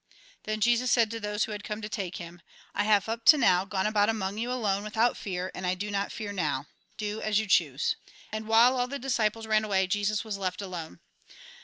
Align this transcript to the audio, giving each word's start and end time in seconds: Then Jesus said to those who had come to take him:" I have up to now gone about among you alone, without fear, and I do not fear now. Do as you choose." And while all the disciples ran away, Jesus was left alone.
Then 0.45 0.61
Jesus 0.61 0.91
said 0.91 1.11
to 1.11 1.19
those 1.19 1.43
who 1.43 1.51
had 1.51 1.63
come 1.63 1.79
to 1.83 1.87
take 1.87 2.15
him:" 2.15 2.41
I 2.73 2.85
have 2.85 3.07
up 3.07 3.23
to 3.25 3.37
now 3.37 3.65
gone 3.65 3.85
about 3.85 4.09
among 4.09 4.39
you 4.39 4.51
alone, 4.51 4.81
without 4.83 5.15
fear, 5.15 5.51
and 5.53 5.63
I 5.67 5.75
do 5.75 5.91
not 5.91 6.11
fear 6.11 6.33
now. 6.33 6.65
Do 6.97 7.21
as 7.21 7.37
you 7.37 7.45
choose." 7.45 7.97
And 8.31 8.47
while 8.47 8.75
all 8.79 8.87
the 8.87 8.97
disciples 8.97 9.45
ran 9.45 9.63
away, 9.63 9.85
Jesus 9.85 10.23
was 10.23 10.39
left 10.39 10.59
alone. 10.59 11.01